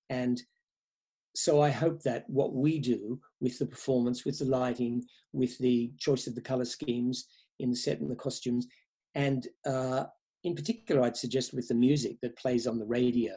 And 0.08 0.42
so 1.34 1.60
I 1.60 1.68
hope 1.68 2.02
that 2.02 2.24
what 2.28 2.54
we 2.54 2.78
do 2.78 3.20
with 3.40 3.58
the 3.58 3.66
performance, 3.66 4.24
with 4.24 4.38
the 4.38 4.46
lighting, 4.46 5.04
with 5.34 5.58
the 5.58 5.92
choice 5.98 6.26
of 6.26 6.34
the 6.34 6.40
color 6.40 6.64
schemes 6.64 7.26
in 7.58 7.70
the 7.70 7.76
set 7.76 8.00
and 8.00 8.10
the 8.10 8.16
costumes, 8.16 8.66
and 9.14 9.46
uh, 9.66 10.04
in 10.44 10.54
particular, 10.54 11.02
I'd 11.02 11.16
suggest 11.16 11.52
with 11.52 11.68
the 11.68 11.74
music 11.74 12.18
that 12.22 12.38
plays 12.38 12.66
on 12.66 12.78
the 12.78 12.86
radio, 12.86 13.34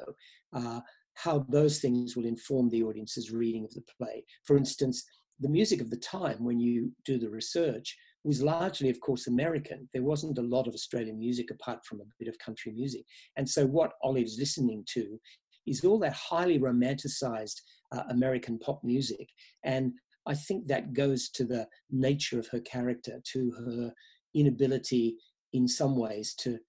uh, 0.54 0.80
how 1.24 1.46
those 1.50 1.80
things 1.80 2.16
will 2.16 2.26
inform 2.26 2.70
the 2.70 2.84
audience's 2.84 3.32
reading 3.32 3.66
of 3.66 3.74
the 3.74 3.84
play. 3.98 4.24
For 4.46 4.58
instance, 4.58 5.04
the 5.40 5.50
music 5.50 5.82
of 5.82 5.90
the 5.90 5.98
time, 5.98 6.44
when 6.44 6.60
you 6.60 6.92
do 7.04 7.18
the 7.18 7.30
research, 7.30 7.98
was 8.24 8.42
largely, 8.42 8.90
of 8.90 9.00
course, 9.02 9.28
American. 9.28 9.90
There 9.94 10.04
wasn't 10.04 10.38
a 10.38 10.44
lot 10.44 10.68
of 10.68 10.74
Australian 10.74 11.20
music 11.20 11.52
apart 11.52 11.86
from 11.86 12.00
a 12.00 12.06
bit 12.20 12.30
of 12.30 12.40
country 12.40 12.72
music. 12.72 13.04
And 13.36 13.50
so, 13.50 13.66
what 13.66 13.94
Olive's 14.02 14.38
listening 14.38 14.86
to 14.94 15.20
is 15.68 15.84
all 15.84 16.00
that 16.00 16.14
highly 16.14 16.58
romanticized 16.58 17.62
uh, 17.94 18.04
American 18.10 18.58
pop 18.58 18.82
music. 18.84 19.28
And 19.64 19.94
I 20.26 20.36
think 20.36 20.68
that 20.68 20.94
goes 20.94 21.30
to 21.32 21.44
the 21.44 21.68
nature 21.92 22.40
of 22.40 22.48
her 22.48 22.62
character, 22.62 23.22
to 23.34 23.52
her 23.58 23.94
inability 24.34 25.18
in 25.52 25.68
some 25.68 25.98
ways 25.98 26.34
to 26.36 26.60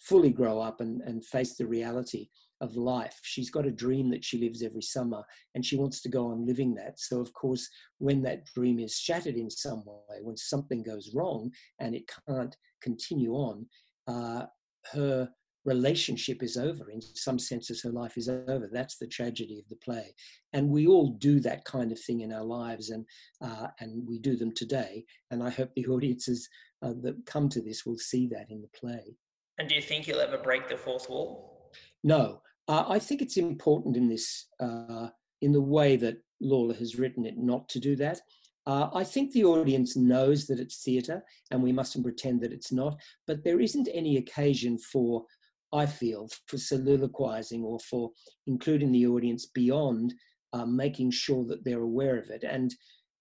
fully 0.00 0.30
grow 0.30 0.60
up 0.60 0.80
and, 0.80 1.00
and 1.02 1.24
face 1.24 1.56
the 1.56 1.66
reality 1.66 2.28
of 2.60 2.76
life. 2.76 3.18
She's 3.22 3.50
got 3.50 3.66
a 3.66 3.70
dream 3.70 4.10
that 4.10 4.24
she 4.24 4.38
lives 4.38 4.62
every 4.62 4.82
summer 4.82 5.22
and 5.54 5.64
she 5.64 5.76
wants 5.76 6.00
to 6.02 6.08
go 6.08 6.26
on 6.26 6.46
living 6.46 6.74
that. 6.74 6.98
So, 6.98 7.20
of 7.20 7.32
course, 7.32 7.68
when 7.98 8.22
that 8.22 8.46
dream 8.54 8.78
is 8.78 8.96
shattered 8.96 9.36
in 9.36 9.50
some 9.50 9.84
way, 9.86 10.18
when 10.22 10.36
something 10.36 10.82
goes 10.82 11.10
wrong 11.14 11.50
and 11.78 11.94
it 11.94 12.10
can't 12.28 12.56
continue 12.82 13.32
on, 13.32 13.66
uh, 14.06 14.46
her 14.92 15.28
relationship 15.64 16.42
is 16.42 16.56
over. 16.56 16.90
In 16.90 17.00
some 17.00 17.38
senses, 17.38 17.82
her 17.82 17.90
life 17.90 18.16
is 18.16 18.28
over. 18.28 18.68
That's 18.72 18.96
the 18.96 19.06
tragedy 19.06 19.58
of 19.58 19.68
the 19.68 19.76
play. 19.76 20.14
And 20.52 20.68
we 20.68 20.86
all 20.86 21.08
do 21.18 21.40
that 21.40 21.64
kind 21.64 21.92
of 21.92 22.00
thing 22.00 22.20
in 22.20 22.32
our 22.32 22.44
lives 22.44 22.90
and, 22.90 23.04
uh, 23.42 23.68
and 23.80 24.06
we 24.08 24.18
do 24.18 24.36
them 24.36 24.52
today. 24.54 25.04
And 25.30 25.42
I 25.42 25.50
hope 25.50 25.70
the 25.74 25.86
audiences 25.94 26.48
uh, 26.82 26.94
that 27.02 27.26
come 27.26 27.48
to 27.50 27.60
this 27.60 27.84
will 27.84 27.98
see 27.98 28.26
that 28.28 28.46
in 28.50 28.62
the 28.62 28.78
play. 28.78 29.16
And 29.58 29.68
do 29.68 29.74
you 29.74 29.82
think 29.82 30.06
you'll 30.06 30.20
ever 30.20 30.38
break 30.38 30.68
the 30.68 30.76
fourth 30.76 31.10
wall? 31.10 31.70
No, 32.02 32.40
uh, 32.68 32.84
I 32.88 32.98
think 32.98 33.22
it's 33.22 33.36
important 33.36 33.96
in 33.96 34.08
this, 34.08 34.46
uh, 34.60 35.08
in 35.40 35.52
the 35.52 35.60
way 35.60 35.96
that 35.96 36.18
Lawler 36.40 36.74
has 36.74 36.96
written 36.96 37.26
it, 37.26 37.36
not 37.36 37.68
to 37.70 37.80
do 37.80 37.96
that. 37.96 38.20
Uh, 38.66 38.88
I 38.94 39.04
think 39.04 39.32
the 39.32 39.44
audience 39.44 39.96
knows 39.96 40.46
that 40.46 40.60
it's 40.60 40.82
theatre 40.82 41.24
and 41.50 41.62
we 41.62 41.72
mustn't 41.72 42.04
pretend 42.04 42.40
that 42.42 42.52
it's 42.52 42.70
not, 42.72 43.00
but 43.26 43.42
there 43.42 43.60
isn't 43.60 43.88
any 43.92 44.18
occasion 44.18 44.78
for, 44.78 45.24
I 45.72 45.86
feel, 45.86 46.28
for 46.46 46.58
soliloquizing 46.58 47.64
or 47.64 47.78
for 47.80 48.10
including 48.46 48.92
the 48.92 49.06
audience 49.06 49.46
beyond 49.46 50.14
uh, 50.52 50.66
making 50.66 51.10
sure 51.10 51.44
that 51.46 51.64
they're 51.64 51.82
aware 51.82 52.18
of 52.18 52.30
it. 52.30 52.44
And 52.44 52.74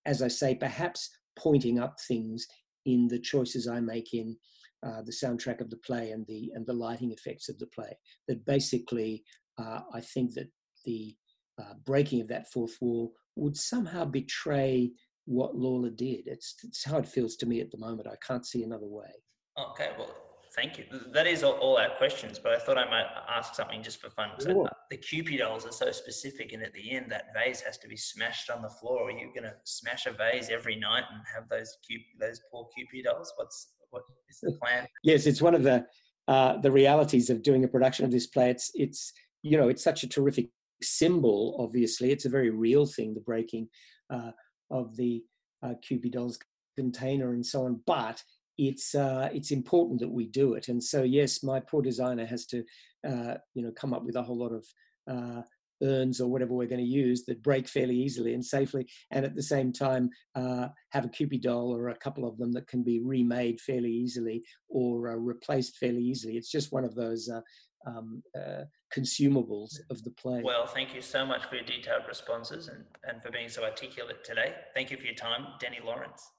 as 0.06 0.22
I 0.22 0.28
say, 0.28 0.56
perhaps 0.56 1.10
pointing 1.38 1.80
up 1.80 1.96
things 2.08 2.46
in 2.86 3.08
the 3.08 3.20
choices 3.20 3.68
I 3.68 3.80
make 3.80 4.14
in 4.14 4.38
uh, 4.86 5.02
the 5.02 5.12
soundtrack 5.12 5.62
of 5.62 5.70
the 5.70 5.78
play 5.78 6.12
and 6.12 6.26
the 6.28 6.52
and 6.54 6.66
the 6.66 6.74
lighting 6.74 7.12
effects 7.12 7.50
of 7.50 7.60
the 7.60 7.68
play. 7.68 7.98
That 8.28 8.46
basically, 8.46 9.24
uh, 9.58 9.82
I 9.94 10.02
think 10.02 10.34
that 10.36 10.50
the 10.86 11.16
uh, 11.60 11.74
breaking 11.86 12.22
of 12.22 12.28
that 12.30 12.52
fourth 12.52 12.78
wall 12.82 13.14
would 13.36 13.58
somehow 13.58 14.06
betray 14.06 14.92
what 15.26 15.56
Lawler 15.56 15.90
did. 15.90 16.24
It's, 16.26 16.56
it's 16.64 16.84
how 16.84 16.98
it 16.98 17.08
feels 17.08 17.36
to 17.38 17.46
me 17.46 17.62
at 17.62 17.72
the 17.72 17.78
moment. 17.78 18.08
I 18.08 18.16
can't 18.26 18.46
see 18.46 18.64
another 18.64 18.88
way. 18.88 19.12
Okay, 19.58 19.90
well, 19.98 20.10
thank 20.56 20.78
you. 20.78 20.86
That 21.14 21.28
is 21.28 21.44
all, 21.44 21.54
all 21.54 21.78
our 21.78 21.90
questions, 21.98 22.40
but 22.40 22.54
I 22.54 22.60
thought 22.60 22.78
I 22.78 22.90
might 22.90 23.06
ask 23.30 23.56
something 23.56 23.84
just 23.84 24.02
for 24.02 24.10
fun. 24.10 24.30
So 24.40 24.66
uh, 24.66 24.70
the 24.90 24.98
Kewpie 24.98 25.38
dolls 25.38 25.66
are 25.66 25.72
so 25.72 25.92
specific, 25.92 26.54
and 26.54 26.64
at 26.64 26.74
the 26.74 26.92
end, 26.92 27.12
that 27.12 27.28
vase 27.34 27.62
has 27.62 27.78
to 27.80 27.88
be 27.88 27.98
smashed 27.98 28.50
on 28.50 28.62
the 28.62 28.70
floor. 28.70 29.10
Are 29.10 29.12
you 29.12 29.28
going 29.28 29.44
to 29.44 29.56
smash 29.66 30.06
a 30.08 30.12
vase 30.12 30.50
every 30.50 30.76
night 30.76 31.04
and 31.12 31.22
have 31.36 31.50
those 31.50 31.78
those 32.20 32.42
poor 32.52 32.68
Kewpie 32.78 33.04
dolls? 33.04 33.32
What's 33.36 33.74
what 33.92 34.04
is 34.30 34.40
the 34.42 34.58
plan? 34.62 34.88
yes, 35.04 35.26
it's 35.26 35.42
one 35.42 35.56
of 35.56 35.64
the 35.64 35.86
uh, 36.28 36.58
the 36.58 36.72
realities 36.72 37.30
of 37.30 37.42
doing 37.42 37.64
a 37.64 37.68
production 37.68 38.06
of 38.06 38.12
this 38.12 38.28
play. 38.28 38.50
It's 38.50 38.72
it's 38.76 39.14
you 39.42 39.58
know 39.58 39.70
it's 39.70 39.84
such 39.84 40.04
a 40.04 40.08
terrific 40.08 40.50
symbol. 40.82 41.58
Obviously, 41.60 42.12
it's 42.12 42.26
a 42.26 42.30
very 42.30 42.50
real 42.50 42.86
thing. 42.86 43.14
The 43.14 43.22
breaking 43.22 43.70
uh, 44.10 44.32
of 44.72 44.96
the 44.96 45.24
uh, 45.64 45.74
Kewpie 45.84 46.12
dolls 46.12 46.40
container 46.78 47.34
and 47.34 47.46
so 47.46 47.66
on, 47.66 47.82
but 47.86 48.24
it's 48.58 48.94
uh, 48.94 49.30
it's 49.34 49.52
important 49.52 50.00
that 50.02 50.12
we 50.12 50.26
do 50.28 50.54
it. 50.54 50.68
And 50.68 50.84
so, 50.84 51.04
yes, 51.04 51.44
my 51.44 51.60
poor 51.60 51.82
designer 51.82 52.26
has 52.26 52.46
to, 52.48 52.64
uh, 53.08 53.36
you 53.54 53.64
know, 53.64 53.72
come 53.72 53.94
up 53.94 54.04
with 54.04 54.16
a 54.16 54.22
whole 54.22 54.38
lot 54.38 54.52
of 54.52 54.66
uh, 55.10 55.42
urns 55.84 56.22
or 56.22 56.28
whatever 56.28 56.54
we're 56.54 56.68
going 56.68 56.84
to 56.84 56.86
use 56.86 57.26
that 57.26 57.44
break 57.44 57.68
fairly 57.68 57.96
easily 57.96 58.34
and 58.34 58.44
safely, 58.44 58.88
and 59.12 59.26
at 59.26 59.36
the 59.36 59.44
same 59.44 59.72
time 59.72 60.10
uh, 60.36 60.68
have 60.92 61.06
a 61.06 61.10
Kewpie 61.10 61.42
doll 61.42 61.76
or 61.76 61.90
a 61.90 61.98
couple 61.98 62.28
of 62.28 62.38
them 62.38 62.52
that 62.54 62.68
can 62.68 62.84
be 62.84 63.02
remade 63.04 63.60
fairly 63.60 63.92
easily 63.92 64.44
or 64.70 65.10
uh, 65.10 65.16
replaced 65.16 65.78
fairly 65.78 66.02
easily. 66.02 66.38
It's 66.38 66.52
just 66.52 66.72
one 66.72 66.84
of 66.84 66.96
those 66.96 67.30
uh, 67.30 67.42
um, 67.86 68.22
uh, 68.36 68.64
consumables 68.96 69.76
of 69.90 70.04
the 70.04 70.12
play. 70.12 70.42
Well, 70.44 70.68
thank 70.68 70.94
you 70.94 71.02
so 71.02 71.26
much 71.26 71.46
for 71.46 71.56
your 71.56 71.66
detailed 71.66 72.04
responses 72.08 72.68
and, 72.68 72.84
and 73.04 73.22
for 73.22 73.32
being 73.32 73.50
so 73.50 73.64
articulate 73.64 74.24
today. 74.24 74.56
Thank 74.74 74.92
you 74.92 74.98
for 74.98 75.04
your 75.04 75.16
time, 75.16 75.46
Denny 75.60 75.80
Lawrence. 75.84 76.32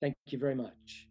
Thank 0.00 0.14
you 0.26 0.38
very 0.38 0.54
much. 0.54 1.08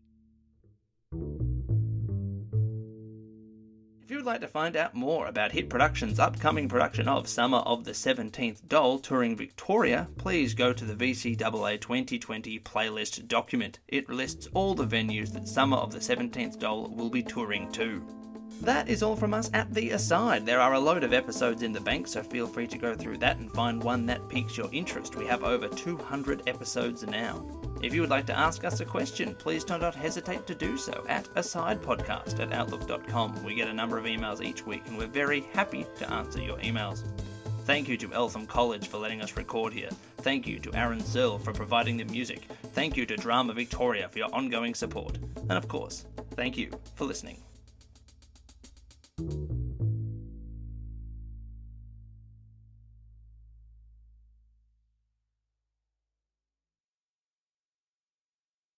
Would 4.24 4.30
like 4.30 4.40
to 4.40 4.48
find 4.48 4.78
out 4.78 4.96
more 4.96 5.28
about 5.28 5.52
HIT 5.52 5.70
Productions' 5.70 6.18
upcoming 6.18 6.70
production 6.70 7.10
of 7.10 7.28
Summer 7.28 7.58
of 7.58 7.84
the 7.84 7.92
17th 7.92 8.66
Doll 8.70 8.98
touring 8.98 9.36
Victoria, 9.36 10.08
please 10.16 10.54
go 10.54 10.72
to 10.72 10.86
the 10.86 10.96
VCAA 10.96 11.82
2020 11.82 12.58
playlist 12.62 13.28
document. 13.28 13.80
It 13.90 14.08
lists 14.08 14.48
all 14.54 14.76
the 14.76 14.88
venues 14.88 15.34
that 15.34 15.50
Summer 15.50 15.76
of 15.76 15.92
the 15.92 16.00
17th 16.00 16.58
Doll 16.58 16.88
will 16.88 17.10
be 17.10 17.22
touring 17.22 17.70
to. 17.74 18.02
That 18.62 18.88
is 18.88 19.04
all 19.04 19.18
from 19.18 19.34
us 19.34 19.50
at 19.54 19.74
The 19.74 19.90
Aside. 19.90 20.46
There 20.46 20.62
are 20.62 20.76
a 20.76 20.80
load 20.80 21.04
of 21.04 21.12
episodes 21.12 21.62
in 21.62 21.74
the 21.74 21.82
bank, 21.82 22.08
so 22.08 22.24
feel 22.24 22.48
free 22.48 22.68
to 22.68 22.78
go 22.78 22.96
through 22.96 23.18
that 23.18 23.40
and 23.40 23.52
find 23.52 23.84
one 23.84 24.06
that 24.06 24.30
piques 24.30 24.56
your 24.56 24.70
interest. 24.72 25.18
We 25.18 25.26
have 25.26 25.44
over 25.44 25.68
200 25.68 26.44
episodes 26.48 27.06
now. 27.06 27.46
If 27.84 27.94
you 27.94 28.00
would 28.00 28.10
like 28.10 28.26
to 28.28 28.40
ask 28.40 28.64
us 28.64 28.80
a 28.80 28.86
question, 28.86 29.36
please 29.36 29.66
do 29.66 29.78
not 29.78 29.94
hesitate 29.94 30.48
to 30.48 30.56
do 30.56 30.78
so 30.78 31.06
at 31.10 31.26
asidepodcast 31.36 32.40
at 32.40 32.54
outlook.com. 32.54 33.44
We 33.44 33.56
get 33.56 33.68
a 33.68 33.74
number 33.74 33.98
of 33.98 34.06
emails 34.06 34.42
each 34.42 34.66
week, 34.66 34.84
and 34.88 34.98
we're 34.98 35.08
very 35.08 35.42
happy 35.54 35.86
to 35.98 36.10
answer 36.10 36.42
your 36.42 36.58
emails. 36.60 37.04
Thank 37.66 37.90
you 37.90 37.98
to 37.98 38.14
Eltham 38.14 38.48
College 38.48 38.88
for 38.88 39.00
letting 39.00 39.22
us 39.22 39.36
record 39.36 39.74
here. 39.74 39.90
Thank 40.20 40.48
you 40.48 40.60
to 40.60 40.74
Aaron 40.74 41.02
Zill 41.02 41.44
for 41.44 41.52
providing 41.52 41.98
the 41.98 42.06
music. 42.06 42.48
Thank 42.74 42.96
you 42.96 43.06
to 43.06 43.18
Drama 43.18 43.52
Victoria 43.54 44.08
for 44.08 44.18
your 44.18 44.34
ongoing 44.34 44.74
support. 44.74 45.18
And 45.50 45.52
of 45.52 45.68
course, 45.68 46.06
thank 46.38 46.58
you 46.58 46.72
for 46.96 47.04
listening. 47.04 47.44